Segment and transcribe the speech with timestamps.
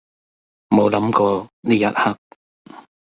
[0.69, 2.17] 冇諗過呢一刻